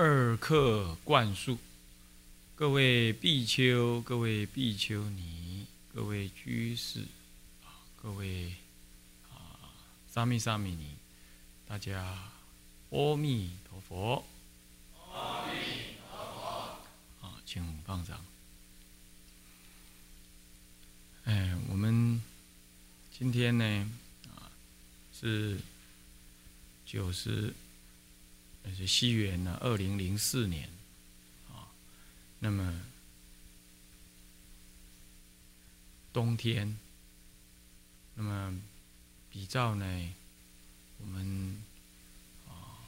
[0.00, 1.58] 二课灌输，
[2.54, 7.00] 各位比丘、各位比丘尼、各位居士
[7.64, 8.54] 啊，各位
[9.28, 9.58] 啊，
[10.14, 10.94] 沙弥、沙弥尼，
[11.66, 12.16] 大家
[12.90, 14.24] 阿弥陀佛。
[15.12, 16.78] 阿弥陀
[17.20, 17.26] 佛。
[17.26, 18.24] 啊，请放掌。
[21.24, 22.22] 哎，我们
[23.18, 23.90] 今天呢，
[24.28, 24.46] 啊，
[25.12, 25.58] 是
[26.86, 27.52] 九十。
[28.74, 30.68] 是西元呢，二零零四年，
[31.48, 31.68] 啊，
[32.38, 32.80] 那么
[36.12, 36.78] 冬天，
[38.14, 38.60] 那么
[39.30, 40.14] 比照呢，
[40.98, 41.62] 我们
[42.48, 42.82] 啊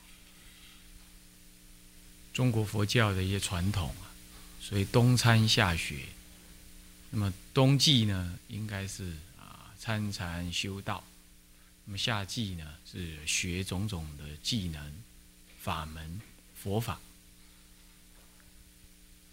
[2.32, 4.10] 中国佛教的一些传统啊，
[4.60, 6.06] 所以冬参夏学，
[7.10, 11.04] 那么冬季呢，应该是啊参禅修道，
[11.84, 14.92] 那么夏季呢，是学种种的技能。
[15.60, 16.20] 法门
[16.56, 16.98] 佛法，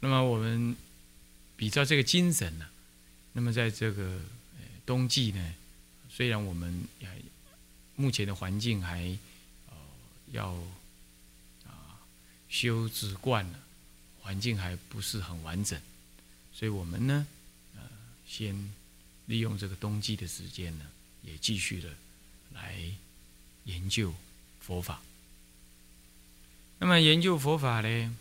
[0.02, 0.76] 那么我们
[1.56, 2.68] 比较这个精神呢，
[3.32, 4.20] 那么在这个
[4.86, 5.56] 冬季呢，
[6.10, 6.86] 虽然我们
[7.96, 9.18] 目前的环境还
[9.68, 9.76] 呃
[10.32, 10.52] 要
[11.66, 11.98] 啊
[12.50, 13.60] 修止观了，
[14.22, 15.82] 环境还不是很完整，
[16.54, 17.26] 所以我们呢
[17.76, 17.82] 呃
[18.28, 18.74] 先
[19.28, 20.86] 利用这个冬季的时间呢，
[21.24, 21.90] 也继续的
[22.54, 22.78] 来
[23.64, 24.14] 研究
[24.60, 25.02] 佛法。
[26.80, 28.16] 那么研究佛法呢，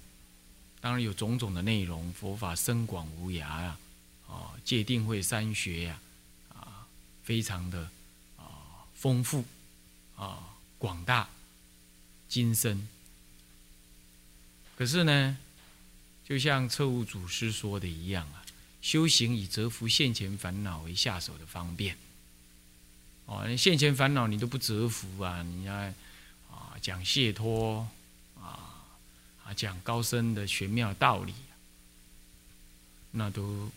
[0.81, 3.79] 当然有种种的内容，佛法深广无涯啊，
[4.27, 6.01] 啊，界定会三学呀，
[6.55, 6.87] 啊，
[7.23, 7.91] 非常的
[8.39, 9.45] 啊丰富
[10.17, 11.29] 啊广大
[12.29, 12.89] 精深。
[14.75, 15.37] 可是呢，
[16.27, 18.45] 就像彻悟祖师说的一样啊，
[18.81, 21.97] 修行以折服现前烦恼为下手的方便。
[23.27, 25.75] 哦，现前烦恼你都不折服啊，你要
[26.51, 27.87] 啊讲解脱。
[29.47, 31.33] 啊，讲高深的玄妙道理，
[33.13, 33.71] 那都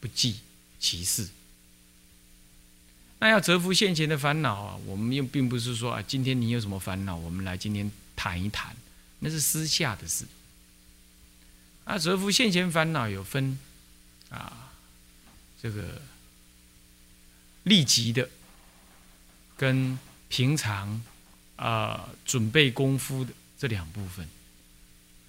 [0.00, 0.40] 不计
[0.80, 1.28] 其事。
[3.18, 8.74] 那要折服现前的烦恼啊，我们又并不是说啊，今天你有什么烦恼，我们来今天谈一谈，
[9.18, 10.26] 那是私下的事。
[11.84, 13.58] 啊，折服现前烦恼有分
[14.30, 14.72] 啊，
[15.60, 16.00] 这个
[17.62, 18.28] 立即的
[19.56, 19.98] 跟
[20.28, 21.02] 平常
[21.56, 24.26] 啊准备功夫的这两部分。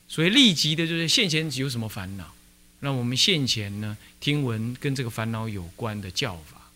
[0.08, 2.34] 所以立即的就是现前有什么烦恼，
[2.80, 6.70] 那我们现前呢听闻跟这个烦恼有关的教法，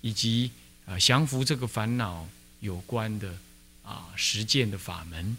[0.00, 0.52] 以及
[0.86, 2.28] 啊降服这个烦恼
[2.60, 3.36] 有关的
[3.82, 5.36] 啊实践的法门，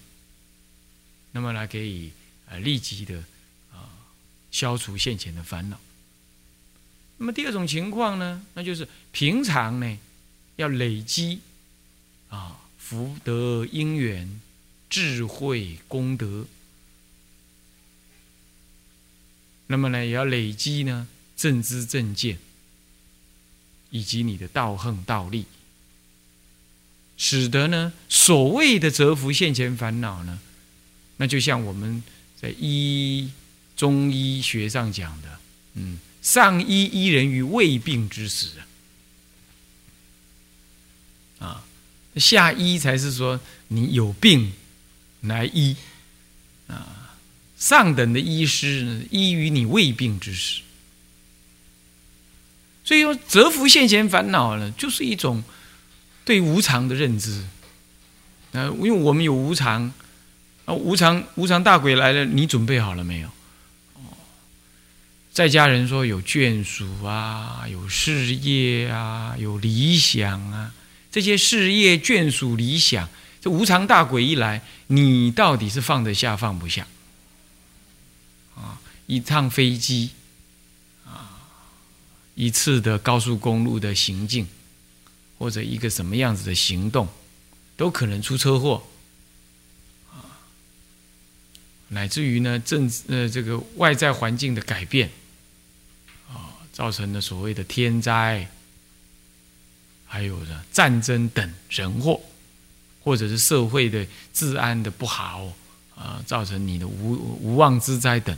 [1.32, 2.12] 那么来可以
[2.50, 3.24] 啊立即的
[3.72, 3.90] 啊
[4.52, 5.80] 消除现前的烦恼。
[7.18, 9.98] 那么第二种情况呢，那就是平常呢
[10.58, 11.40] 要累积
[12.30, 14.42] 啊福德因缘、
[14.90, 16.46] 智慧功德。
[19.68, 22.38] 那么呢，也要累积呢正知正见，
[23.90, 25.46] 以及你的道行道力，
[27.18, 30.40] 使得呢所谓的折服现前烦恼呢，
[31.18, 32.04] 那就像我们
[32.40, 33.32] 在医
[33.76, 35.40] 中医学上讲的，
[35.74, 38.50] 嗯，上医医人于未病之时，
[41.40, 41.66] 啊，
[42.18, 43.40] 下医才是说
[43.70, 44.54] 你有病
[45.22, 45.76] 来医
[46.68, 47.02] 啊。
[47.66, 50.62] 上等的医师，医于你未病之时。
[52.84, 55.44] 所以说，折服现前烦恼呢，就是一种
[56.24, 57.44] 对无常的认知。
[58.52, 59.92] 那，因为我们有无常，
[60.66, 63.30] 啊，无常无常大鬼来了，你准备好了没有？
[63.96, 64.14] 哦，
[65.34, 70.72] 在家人说有眷属啊，有事业啊，有理想啊，
[71.12, 73.10] 这些事业、眷属、理想，
[73.42, 76.86] 这无常大鬼一来，你到底是放得下放不下？
[78.56, 80.12] 啊一趟飞机，
[81.06, 81.48] 啊，
[82.34, 84.48] 一次的高速公路的行进，
[85.38, 87.08] 或者一个什么样子的行动，
[87.78, 88.84] 都可能出车祸，
[90.12, 90.42] 啊，
[91.90, 95.12] 乃至于呢政呃这个外在环境的改变，
[96.28, 98.50] 啊，造成的所谓的天灾，
[100.08, 102.22] 还有呢战争等人祸，
[103.04, 105.54] 或者是社会的治安的不好，
[105.96, 108.38] 啊，造成你的无无妄之灾等。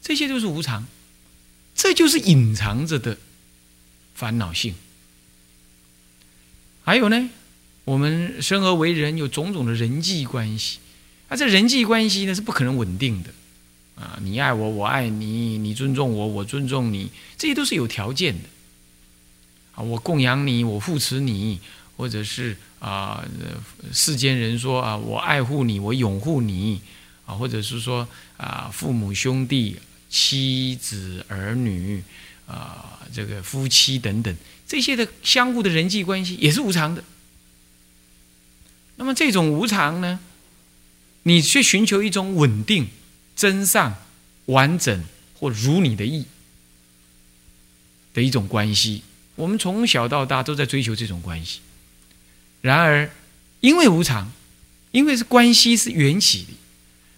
[0.00, 0.86] 这些都是无常，
[1.74, 3.18] 这就是隐藏着的
[4.14, 4.74] 烦恼性。
[6.84, 7.28] 还有呢，
[7.84, 10.78] 我们生而为人，有种种的人际关系，
[11.28, 13.30] 啊，这人际关系呢是不可能稳定的，
[13.96, 18.48] 啊，你爱我，我爱你，你尊重我，我尊重你，这些都是有条件的，
[19.74, 21.60] 啊，我供养你，我扶持你，
[21.96, 23.22] 或者是啊，
[23.92, 26.80] 世间人说啊，我爱护你，我拥护你。
[27.28, 28.08] 啊，或者是说
[28.38, 29.76] 啊父母兄弟、
[30.08, 32.02] 妻子儿女
[32.46, 34.34] 啊这个夫妻等等
[34.66, 37.04] 这些的相互的人际关系也是无常的。
[38.96, 40.18] 那么这种无常呢，
[41.24, 42.88] 你去寻求一种稳定、
[43.36, 43.94] 真善、
[44.46, 45.04] 完整
[45.34, 46.24] 或如你的意
[48.14, 49.02] 的一种关系，
[49.36, 51.60] 我们从小到大都在追求这种关系。
[52.62, 53.10] 然而，
[53.60, 54.32] 因为无常，
[54.90, 56.52] 因为是关系是缘起的，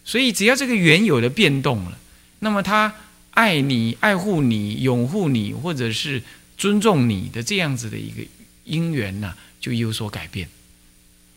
[0.05, 1.99] 所以只要这个原有的变动了，
[2.41, 2.93] 那么他
[3.33, 6.23] 爱你、爱护你、拥护你，或者是
[6.57, 8.23] 尊重你的这样子的一个
[8.65, 10.49] 因缘呢，就有所改变。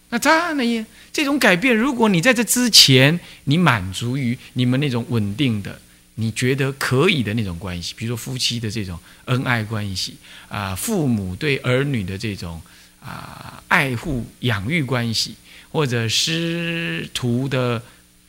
[0.09, 5.79] 那当然呢，这种改变，如果你在这之前你满足于你们那种稳定的、
[6.15, 10.15] 你觉得可以的那种关系，比如说夫妻的这种恩爱关系
[10.47, 12.61] 啊，父母对儿女的这种。
[13.05, 15.35] 啊，爱护养育关系，
[15.73, 17.83] 或者师徒的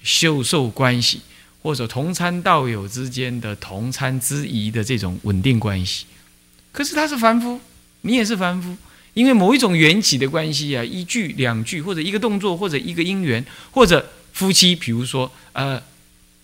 [0.04, 1.20] 修受关系，
[1.60, 6.04] 或者同参道友之间的同参之谊的这种稳定关系。
[6.70, 7.60] 可是他是凡夫，
[8.02, 8.76] 你也是凡夫，
[9.14, 15.82] 因为某一种缘起的关系啊，一句两句，或者一个动作，或者一个因缘，或者夫妻，比如说呃，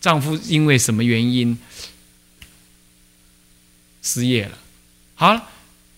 [0.00, 1.56] 丈夫因为什么原因
[4.02, 4.58] 失业了，
[5.14, 5.48] 好了，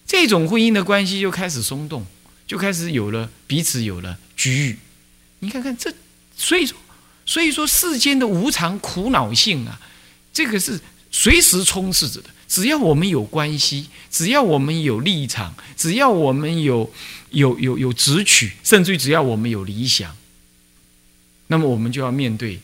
[0.07, 2.05] 这种婚姻的关系就开始松动。
[2.45, 4.79] 就开始有了彼此有了局域，
[5.39, 5.91] 你看看这，
[6.37, 6.77] 所以说，
[7.25, 9.81] 所以说世间的无常苦恼性啊，
[10.33, 10.81] 这个是
[11.11, 12.31] 随时充斥着的。
[12.49, 16.93] 只要我们有关系，只要我们有立场，只要我们有
[17.31, 20.15] 有有有直取，甚至于只要我们有理想，
[21.47, 22.61] 那么我们就要面对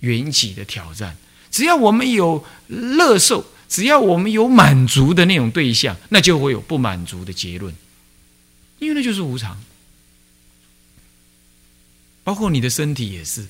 [0.00, 1.16] 缘起的挑战。
[1.50, 7.74] 只要我们有乐受，只要我们有满足的那种对象，那就会有不满足的结论。
[8.78, 9.62] 因为那就是无常，
[12.22, 13.46] 包括你的身体也是。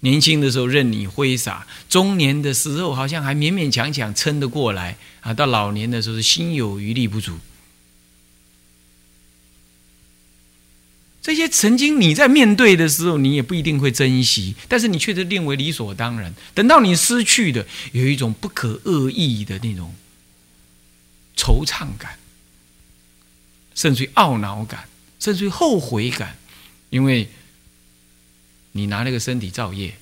[0.00, 7.38] 年轻的时候任你挥洒，中年的时候好像还勉勉强强撑得过来啊，到老年的时候是心有余力不足。
[11.22, 16.34] 这些曾经你在面对的时候，你也不一定会珍惜，但是你却是认为理所当然。
[16.54, 19.94] 等到你失去的，有一种不可恶意的那种
[21.36, 22.18] 惆怅感。
[23.74, 24.88] 甚至于懊恼感，
[25.18, 26.36] 甚至于后悔感，
[26.90, 27.28] 因为
[28.72, 29.94] 你拿那个身体造业。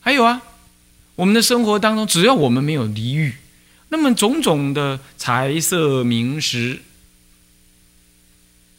[0.00, 0.42] 还有啊，
[1.16, 3.34] 我们的生活当中，只要我们没有离欲，
[3.90, 6.80] 那么种种的财色名食、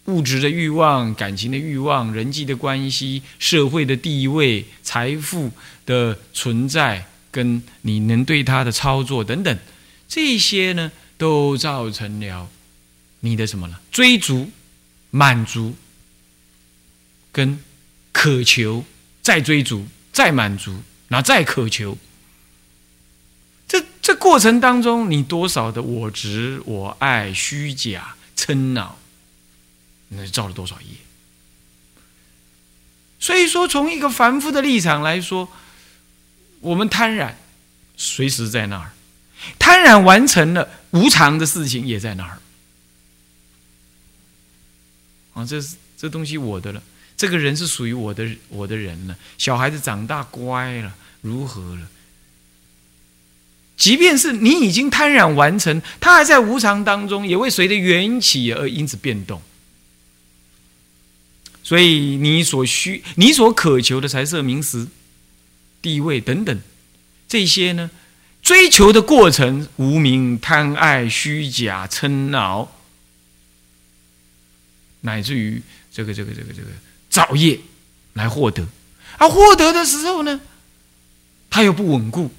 [0.05, 5.51] 物质的欲望、感情的欲望、人际的关系、社会的地位、财富
[5.85, 9.55] 的存在，跟你能对他的操作等等。
[10.07, 12.49] 这些呢，都造成了
[13.19, 13.79] 你的什么了？
[13.91, 14.49] 追逐、
[15.11, 15.75] 满足、
[17.31, 17.59] 跟
[18.11, 18.85] 渴求，
[19.21, 21.97] 再追逐、再满足，然后再渴求。
[23.67, 28.97] 这这过程当中，你多少的我执、我爱、虚假、嗔恼，
[30.09, 30.87] 那造了多少业？
[33.19, 35.49] 所以说，从一个凡夫的立场来说，
[36.61, 37.33] 我们贪婪，
[37.97, 38.91] 随时在那儿。
[39.57, 42.39] 贪婪完成了无常的事情，也在那儿。
[45.33, 46.81] 啊，这是这东西我的了，
[47.17, 49.15] 这个人是属于我的，我的人了。
[49.37, 51.87] 小孩子长大乖了，如何了？
[53.77, 59.41] 即便是你已经贪染完成，他还在无常当中，也会随着缘起而因此变动。
[61.63, 64.87] 所以你所需、你所渴求的财色名食、
[65.81, 66.59] 地位等等
[67.27, 67.89] 这些呢？
[68.41, 72.71] 追求的过程，无名、贪爱、虚假、嗔恼，
[75.01, 76.67] 乃至于这个、这个、这个、这个
[77.09, 77.59] 造业
[78.13, 78.67] 来获得，
[79.17, 80.39] 而获得的时候呢，
[81.49, 82.31] 它又不稳固，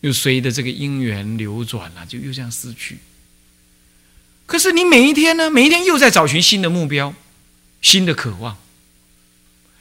[0.00, 2.98] 又随着这个因缘流转了，就又这样失去。
[4.46, 7.14] 可是你每一天呢，每一天又在找寻新的目标、
[7.80, 8.56] 新的渴望，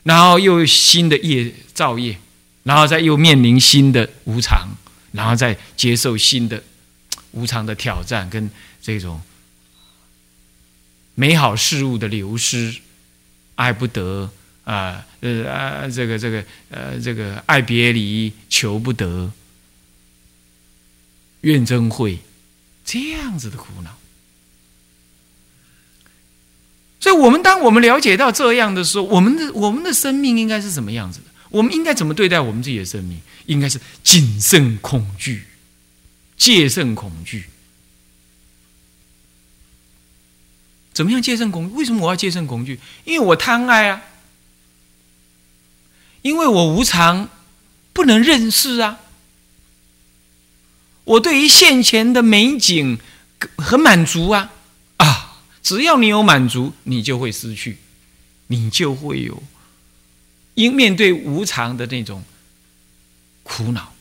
[0.04, 2.18] 然后又新的业造业，
[2.64, 4.70] 然后再又面临新的无常。
[5.14, 6.64] 然后再接受新的
[7.32, 8.50] 无常的挑战，跟
[8.82, 9.22] 这种
[11.16, 12.76] 美好事物的流失，
[13.56, 14.32] 爱不得
[14.64, 19.32] 啊，呃啊，这个这个呃，这个爱别离，求不得，
[21.42, 22.20] 怨憎会，
[22.86, 23.98] 这样子的苦恼。
[27.00, 31.26] 所以，我们当我们了解到这样的时候，我们的我们的生命应该是什么样子的？
[31.50, 33.20] 我们应该怎么对待我们自己的生命？
[33.48, 35.44] 应该是谨慎恐惧，
[36.38, 37.46] 戒慎恐惧。
[41.02, 41.76] 怎么样戒慎恐惧？
[41.76, 42.80] 为什么我要戒慎恐惧？
[43.06, 44.04] 因为我贪爱啊！
[46.22, 47.28] 因为我无常，
[47.92, 49.00] 不能认识啊。
[51.06, 53.00] 我对于现前的美景
[53.58, 54.52] 很满足啊
[54.98, 55.42] 啊！
[55.64, 57.80] 只要你有满足，你就会失去，
[58.46, 59.42] 你就会有
[60.54, 62.24] 因面对无常的那种
[63.42, 63.92] 苦恼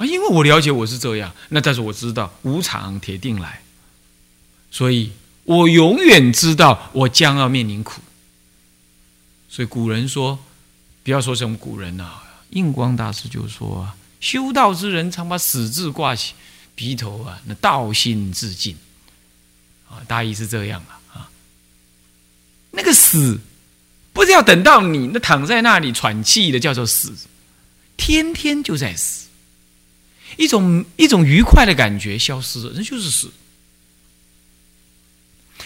[0.00, 0.06] 啊！
[0.06, 3.60] 因为我了解我是这样，那但是我知道无常铁定来，
[4.70, 5.12] 所以
[5.44, 8.00] 我永远知道我将要面临苦。
[9.50, 10.38] 所以古人说，
[11.02, 12.14] 不要说什么古人呐。
[12.50, 16.34] 印光大师就说啊：“修道之人常把死字挂起
[16.74, 18.76] 鼻头啊，那道心自尽
[19.88, 21.28] 啊，大意是这样啊。
[22.70, 23.38] 那个死
[24.12, 27.14] 不是要等到你那躺在那里喘气的叫做死，
[27.96, 29.28] 天天就在死，
[30.36, 33.28] 一种一种愉快的感觉消失了，那就是死；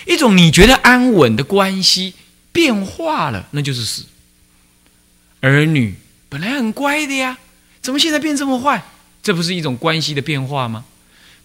[0.06, 2.14] 一种你觉得安稳的关系
[2.52, 4.04] 变化了，那就是死。
[5.40, 5.94] 儿女。”
[6.28, 7.38] 本来很乖的呀，
[7.80, 8.83] 怎么现在变这么坏？
[9.23, 10.85] 这不是一种关系的变化吗？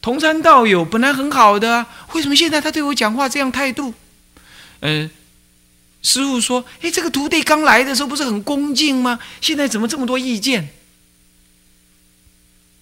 [0.01, 3.93] 同参道友本来很好的，为什么现在他对我讲话这样态度？
[4.79, 5.11] 嗯，
[6.01, 9.19] 师傅说：“哎，这个徒弟刚来的时候不是很恭敬吗？
[9.41, 10.69] 现在怎么这么多意见？”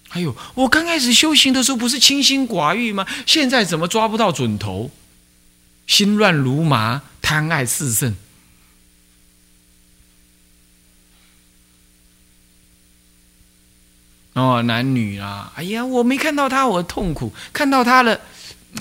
[0.08, 3.06] 还有，我刚开始修行的时候不是清心寡欲吗？
[3.26, 4.90] 现在怎么抓不到准头？
[5.86, 8.14] 心乱如麻，贪爱四盛。
[14.32, 18.20] 哦，男女啊，哎呀，我没看到他，我痛苦；看到他了，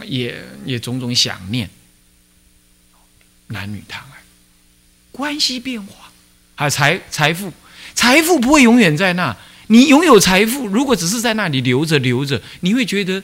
[0.05, 1.69] 也也种种想念。
[3.47, 4.17] 男女贪爱，
[5.11, 6.11] 关系变化，
[6.55, 7.51] 还有财财富，
[7.95, 9.35] 财富不会永远在那。
[9.67, 13.21] 你拥有财富，如果只是在那里留着留着，你会觉得，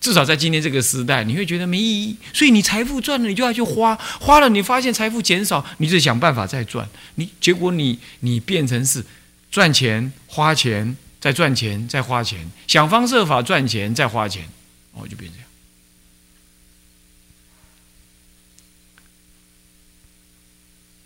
[0.00, 2.16] 至少在今天这个时代，你会觉得没意义。
[2.32, 6.88] 所以你财富赚了，你就要去花，花了你发现财富减少，你就想办法再赚。
[7.16, 9.04] 你结果你你变成是
[9.50, 10.96] 赚钱花钱。
[11.24, 14.46] 再赚钱，再花钱，想方设法赚钱，再花钱，
[14.92, 15.48] 哦，就变这样。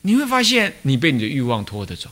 [0.03, 2.11] 你会发现，你被你的欲望拖着走，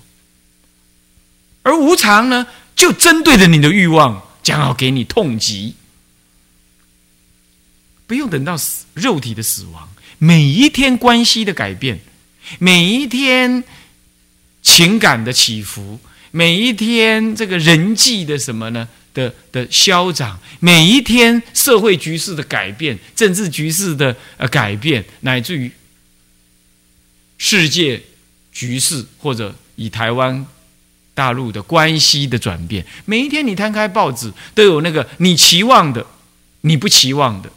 [1.66, 2.46] 而无常呢，
[2.76, 5.74] 就针对着你的欲望，将要给你痛击。
[8.06, 11.98] 不用等到死，肉体的死亡，每一天关系的改变，
[12.60, 13.64] 每一天
[14.62, 15.98] 情感的起伏。
[16.30, 18.88] 每一天，这个人际的什么呢？
[19.12, 25.68] 的的消长，每一天社会局势的改变，政治局势的呃改变，乃至于
[27.38, 28.00] 世界
[28.52, 30.46] 局势或者以台湾
[31.16, 36.06] 大陆的关系的转变，每一天你摊开报纸，都有那个你期望的，
[36.60, 37.50] 你不期望的。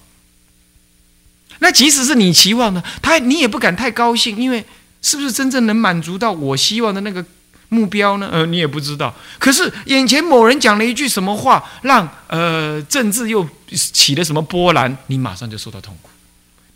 [1.60, 4.66] 那即使是你期望的，他你也不敢太高兴，因为
[5.02, 7.24] 是不是真正能满足到我希望的那个？
[7.72, 8.28] 目标呢？
[8.32, 9.14] 呃，你也不知道。
[9.38, 16.10] 可是眼前某人讲了一句什么话，让呃政治又起了什么波澜，你马上就受到痛苦。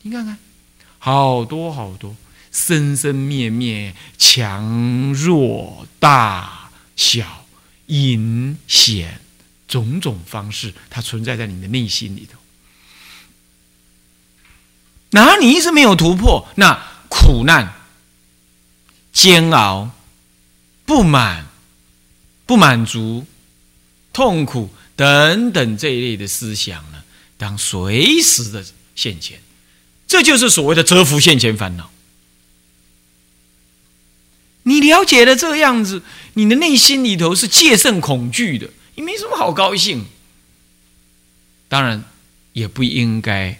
[0.03, 0.37] 你看看，
[0.99, 2.15] 好多好多
[2.51, 6.62] 生生灭灭、强弱大
[6.95, 7.45] 小、
[7.88, 9.19] 隐显
[9.67, 12.39] 种种方式，它存在在你的内心里头。
[15.12, 17.73] 哪你一直没有突破，那苦难、
[19.12, 19.91] 煎熬。
[20.85, 21.47] 不满、
[22.45, 23.25] 不满足、
[24.12, 27.01] 痛苦等等这一类的思想呢，
[27.38, 29.41] 当随时的现前，
[30.05, 31.89] 这就是所谓的折服现前烦恼。
[34.63, 40.05] 你了解了这个样子，你的内心里头是戒慎恐惧的，你没什么好高兴。
[41.67, 42.03] 当然，
[42.53, 43.59] 也不应该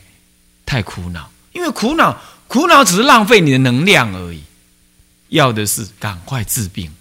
[0.66, 4.42] 太苦恼，因为苦恼、苦恼只是浪费你的能量而已。
[5.30, 6.94] 要的是赶快治病。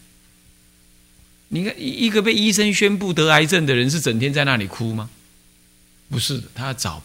[1.49, 5.11] 你看，一个被医生宣布得癌症的人，是整天在那里哭吗？
[6.09, 7.03] 不是，他要找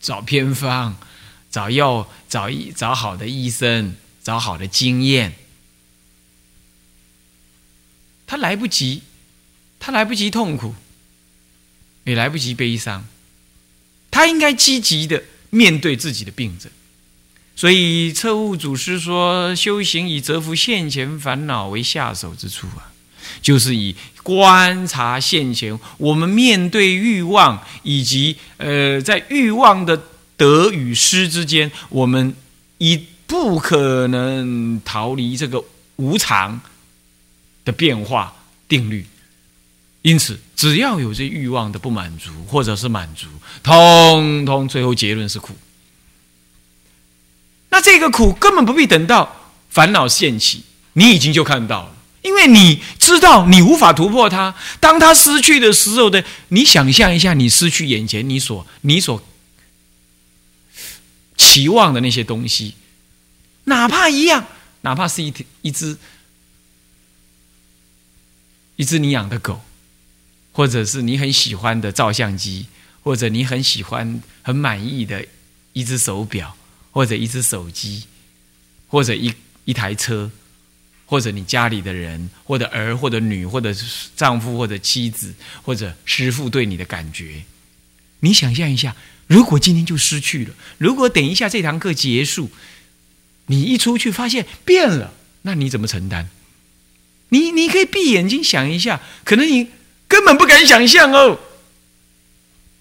[0.00, 0.94] 找偏方，
[1.50, 5.34] 找药，找医，找好的医生，找好的经验。
[8.32, 9.02] 他来不及，
[9.78, 10.74] 他来不及痛苦，
[12.04, 13.04] 也来不及悲伤。
[14.10, 16.72] 他应该积极的面对自己的病症。
[17.54, 22.90] 所以，彻悟祖师说：“修行以折服现前烦恼为下手之处啊。”
[23.42, 30.04] 就是以观察现前，我们面对欲望，以及呃，在欲望的
[30.38, 32.34] 得与失之间，我们
[32.78, 35.62] 已不可能逃离这个
[35.96, 36.58] 无常
[37.64, 38.34] 的变化
[38.68, 39.06] 定律。
[40.02, 43.28] 因此，只要有这欲望的不满足，或者是满足，
[43.62, 45.56] 通通最后结论是苦。
[47.70, 50.64] 那这个苦根本不必等到烦恼现起，
[50.94, 54.54] 你已经就看到了，因为你知道你无法突破它。
[54.80, 59.22] 当它失去的时候的，你想象一下，你失去眼前你所你所
[61.36, 62.74] 期望的那些东西，
[63.64, 64.44] 哪怕一样，
[64.80, 65.96] 哪怕是一一只
[68.82, 69.62] 一只你养的狗，
[70.50, 72.66] 或者是你很喜欢的照相机，
[73.04, 75.24] 或者你很喜欢、很满意的
[75.72, 76.56] 一只手表，
[76.90, 78.04] 或者一只手机，
[78.88, 79.32] 或者一。
[79.64, 80.28] 一台车，
[81.06, 83.72] 或者你家里的人，或者儿，或者女，或者
[84.16, 87.44] 丈夫，或者妻子，或者师傅对你的感觉，
[88.18, 88.96] 你想象一下，
[89.28, 92.50] 如果今天就失去了，如果等一下这堂课结束，
[93.46, 96.28] 你一出去发现变了，那你怎么承担？
[97.32, 99.68] 你你可以闭眼睛想一下，可能你
[100.06, 101.40] 根本不敢想象哦，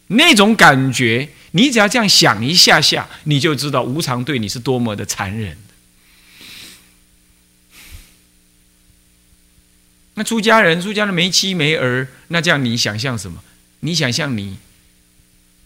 [0.08, 5.58] 那种感觉，你只要这样想一下下，你就知道无常对你是多么的残忍。
[10.16, 13.42] 那出家人，出家人没妻没儿，那这样你想象什么？
[13.80, 14.58] 你想象你，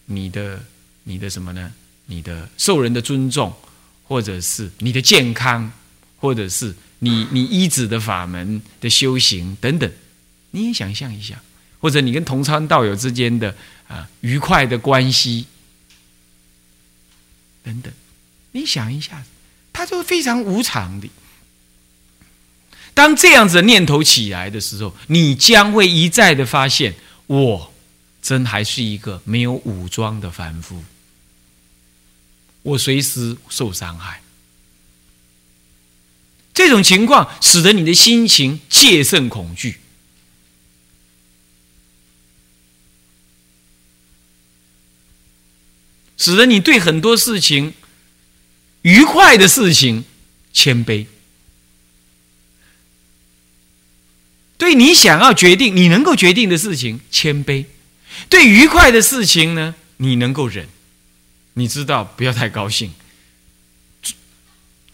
[0.04, 0.64] 你的
[1.02, 1.72] 你的什么呢？
[2.06, 3.52] 你的受人的尊重，
[4.04, 5.72] 或者是你的健康，
[6.18, 9.90] 或者是你你一子的法门的修行等等，
[10.52, 11.42] 你也想象一下，
[11.78, 13.54] 或者你跟同参道友之间的
[13.86, 15.46] 啊愉快的关系
[17.62, 17.92] 等等，
[18.52, 19.24] 你想一下，
[19.72, 21.08] 它就非常无常的。
[22.94, 26.94] 当这样子的念头起来的时候，你将会一再的发现，
[27.26, 27.74] 我
[28.22, 30.82] 真还是一个没有武装的凡夫，
[32.62, 34.22] 我随时受伤害。
[36.66, 39.78] 这种情况使得你的心情戒慎恐惧，
[46.16, 47.72] 使得你对很多事情
[48.82, 50.04] 愉快的事情
[50.52, 51.06] 谦卑。
[54.58, 57.66] 对你想要决定、你能够决定的事情，谦卑；
[58.28, 60.68] 对愉快的事情呢，你能够忍。
[61.52, 62.92] 你知道，不要太高兴。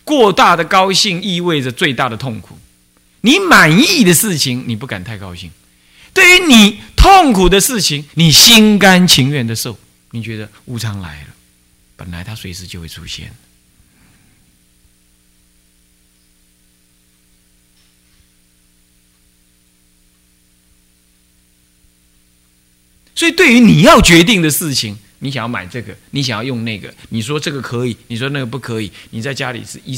[0.05, 2.59] 过大的高兴意味着最大的痛苦。
[3.23, 5.51] 你满意的事情，你不敢太高兴；
[6.13, 9.79] 对于你痛苦的事情，你心甘情愿的受。
[10.11, 11.29] 你觉得无常来了，
[11.97, 13.33] 本来它随时就会出现。
[23.15, 28.91] 所以，对于你要决定的事情，你想要买这个，你想要用那个，你说这个可以，你说那个不可以。
[29.11, 29.97] 你在家里是一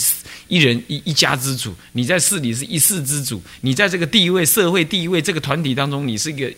[0.49, 6.53] 一人一一家之主，你在市里是一市之主，你在这个地位、社会地位这个团体当中，你是一个，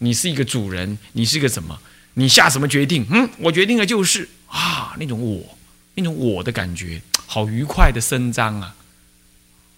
[0.00, 1.80] 你是一个主人，你是一个什么？
[2.12, 3.06] 你下什么决定？
[3.08, 5.56] 嗯，我决定了就是啊，那种我，
[5.94, 8.74] 那种我的感觉，好愉快的伸张啊。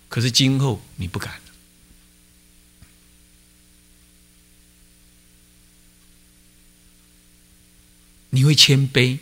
[0.09, 1.33] 可是今后你不敢。
[8.31, 9.19] 你会谦卑，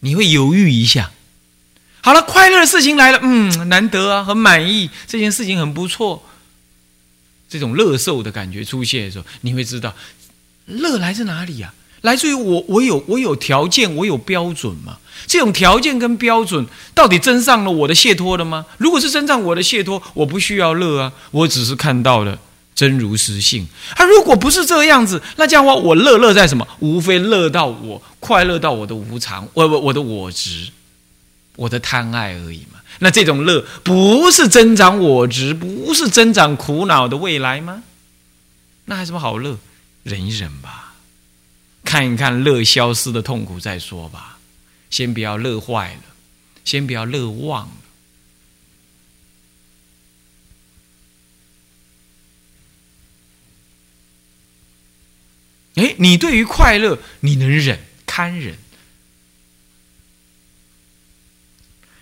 [0.00, 1.10] 你会犹豫一下。
[2.02, 6.22] 好了，快乐的事情来了，嗯，难得啊，很满意，这件事情很不错。
[7.48, 9.94] 这种乐受的感觉出现的时候，你会知道，
[10.66, 11.74] 乐来自哪里呀？
[12.02, 14.98] 来自于我，我有我有条件，我有标准嘛？
[15.26, 18.64] 这种条件跟标准，到底增上了我的解脱了吗？
[18.78, 22.38] 如果是增上我的解脱，我不需要乐啊，我只是看到了。
[22.74, 26.66] 真如实性，他如果不是这个样子，那这样的话，我乐乐在什么？
[26.78, 30.70] 无非乐到我快乐到我的无常，我我我的我执，
[31.56, 32.80] 我的贪爱而已嘛。
[33.00, 37.82] 那这种乐不是增长我执，不是增长苦恼的未来吗？
[38.86, 39.58] 那还什么好乐？
[40.02, 40.94] 忍一忍吧，
[41.84, 44.38] 看一看乐消失的痛苦再说吧。
[44.88, 46.02] 先不要乐坏了，
[46.64, 47.72] 先不要乐忘了。
[55.80, 58.54] 哎，你对于快乐，你能忍堪忍？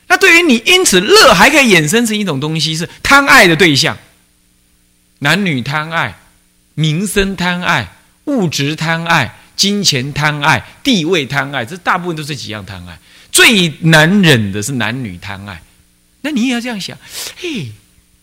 [0.09, 3.97] 那对于你，因此乐还可以衍生成一种东西，是贪爱的对象。
[5.21, 6.19] 男女贪爱、
[6.75, 12.99] 名声贪爱、物质贪爱、金钱贪爱、地位贪爱，这大部分都是几样贪爱。
[13.31, 15.63] 最难忍的是男女贪爱。
[16.23, 16.99] 那你也要这样想：
[17.37, 17.71] 嘿，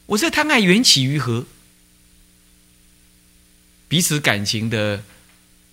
[0.07, 1.45] 我这贪爱缘起于何？
[3.87, 5.01] 彼此感情的。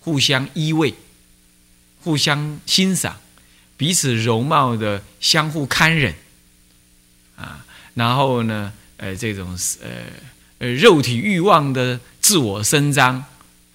[0.02, 0.92] 互相依偎，
[2.02, 3.16] 互相欣赏，
[3.76, 6.14] 彼此容貌的相互堪忍，
[7.36, 9.88] 啊，然后呢，呃，这种呃
[10.58, 13.24] 呃肉体欲望的自我伸张，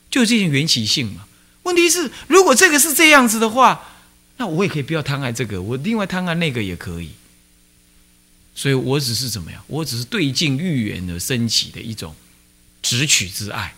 [0.09, 1.25] 就这些缘起性嘛。
[1.63, 3.81] 问题是，如果这个是这样子的话，
[4.37, 7.11] 那我也可以不要贪爱这个，我另外贪爱那个也可以。
[8.55, 9.63] 所以我只是怎么样？
[9.67, 12.15] 我只是对镜欲缘而升起的一种
[12.81, 13.75] 直取之爱，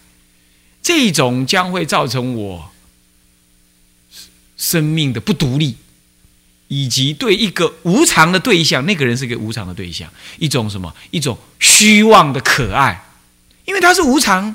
[0.82, 2.72] 这种将会造成我
[4.58, 5.76] 生命的不独立，
[6.68, 10.94] 以及对一个无常的对象，那个人是一个无常的对象，一种什么？
[11.12, 13.04] 一种虚妄的可爱，
[13.66, 14.54] 因为他是无常，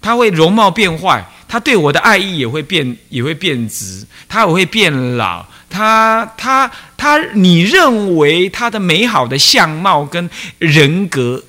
[0.00, 5.46] 他会容貌变坏，他对我的爱意也会变，也会变质，他也会变老。
[5.68, 11.44] 他他他，你认为他的美好的相貌跟人格，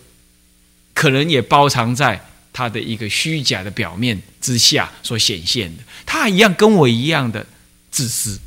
[0.93, 5.83] 可能也包藏在他的一个虚假的表面之下所显现的。
[6.05, 7.45] 他一样跟我一样的
[7.91, 8.39] 自私，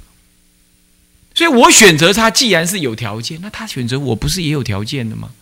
[1.34, 2.30] 所以我选择他。
[2.30, 5.32] 既然是有条件，那他选择我不是也有条件的吗？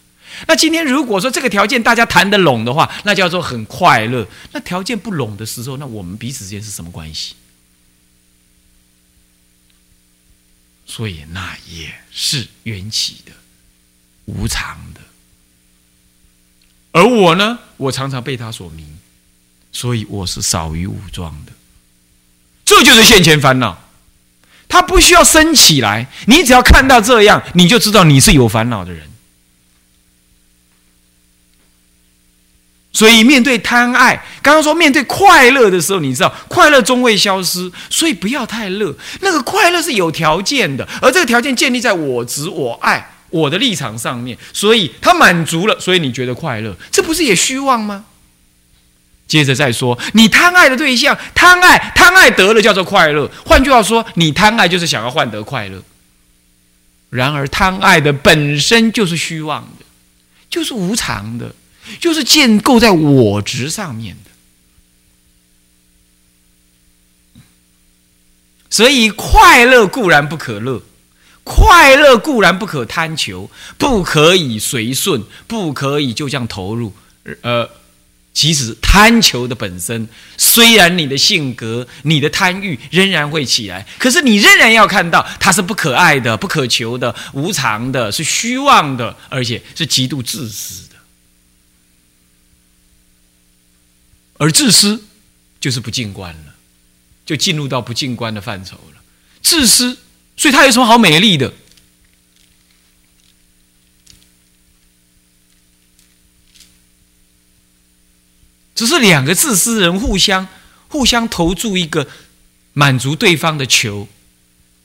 [0.48, 4.27] 那今天如果说这个条件大家谈得拢的话，那叫做很快乐。
[4.50, 7.35] 那条件不拢的时候，那我们彼此之间是什么关系？
[10.87, 13.33] 所以那也是缘起的、
[14.27, 15.00] 无常的，
[16.94, 18.87] 而我呢，我常常被他所迷，
[19.72, 21.52] 所以我是少于武装的。
[22.64, 23.90] 这就是现前烦恼，
[24.68, 29.11] 他不需要升起来，你只要看到这样，你就知道你是有烦恼的人。
[32.92, 38.96] 所以，面对贪爱，刚刚说面对快乐的时候，你知道快乐终会消失，所以不要太乐。
[39.20, 48.05] 那个快乐是有条件的，而这个条件建立在我执、我爱、我的立场上面，所以他满足了，所以你觉得快乐，这不是也虚妄吗？
[49.27, 53.31] 接着再说，你贪爱的对象，贪爱贪爱得了叫做快乐。
[53.44, 55.83] 换句话说，你贪爱就是想要换得快乐。
[57.11, 59.85] 然而，贪爱的本身就是虚妄的，
[60.49, 61.55] 就是无常的。
[62.01, 64.31] 就是建构在我执上面的，
[68.70, 70.83] 所以快乐固然不可乐，
[71.44, 76.94] 快乐固然不可贪求，不可以随顺，不可以就这样投入。
[77.42, 77.68] 呃，
[78.33, 90.96] 其实贪求的本身，虽然你的性格、你的贪欲仍然会起来，可是你仍然要看到它是不可爱的、不可求的、无常的、是虚妄的，而且是极度自私的。
[94.38, 95.04] 而自私
[95.61, 96.54] 就是不进观了，
[97.24, 99.02] 就进入到不进观的范畴了。
[99.42, 99.98] 自私，
[100.37, 101.53] 所以他有什么好美丽的？
[108.75, 110.49] 只是两个自私人互相
[110.88, 112.09] 互相投注一个
[112.73, 114.09] 满足对方的求，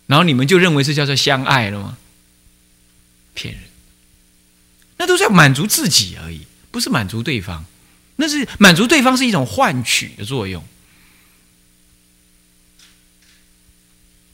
[0.06, 1.98] 然后你们就认为这叫做相爱了吗？
[3.34, 3.64] 骗人，
[4.98, 7.66] 那都是要满足自己而已，不是满足对方。
[8.18, 10.64] 那是满足对方是一种换取的作用，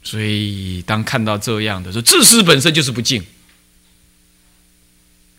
[0.05, 3.25] 所以当看到这样的说，自私本身就是不敬，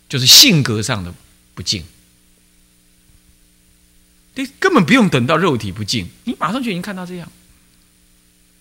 [0.09, 1.14] 就是性格上的
[1.55, 1.85] 不敬，
[4.35, 7.31] 你根本不用等到肉体不敬，你马上就已经看到这样。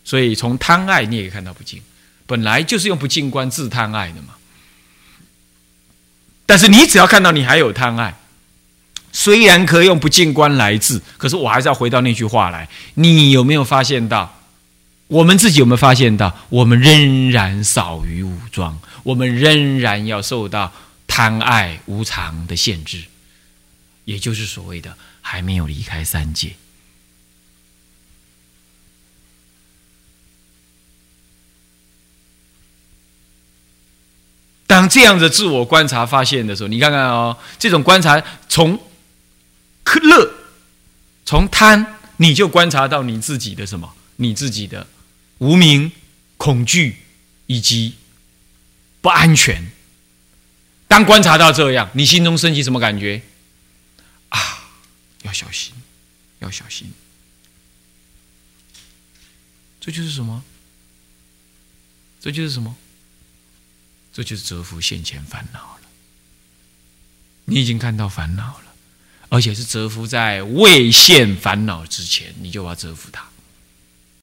[0.04, 1.82] 所以从贪爱你也看到不敬，
[2.28, 4.36] 本来就是用不敬观自贪爱的嘛。
[6.46, 8.16] 但是你只要看到你还有贪爱。
[9.12, 14.35] 虽然可以用不净观来治，可是我还是要回到那句话来：你有没有发现到，
[15.08, 20.72] 我们自己有没有发现到，我们仍然少于武装，我们仍然要受到
[21.08, 23.04] 贪爱无常的限制，
[24.06, 26.56] 也就是所谓的还没有离开三界。
[34.68, 38.80] 当这样的自我观察发现的时候，你看看哦，这种观察从。
[39.88, 40.32] 可乐，
[41.26, 43.94] 从贪你就观察到你自己的什么？
[44.16, 44.88] 你自己的
[45.38, 45.92] 无名、
[46.38, 46.98] 恐惧
[47.48, 47.96] 以及
[49.02, 49.72] 不安全。
[50.88, 53.22] 当观察到这样，你心中升起什么感觉？
[54.30, 54.40] 啊，
[55.24, 55.74] 要小心，
[56.40, 56.92] 要小心。
[59.82, 60.44] 这就是什么？
[62.22, 62.76] 这就是什么？
[64.14, 65.82] 这就是折服现前烦恼了。
[67.46, 68.66] 你已经看到烦恼了。
[69.30, 73.28] 而且是折服在未现烦恼之前，你就要折服它。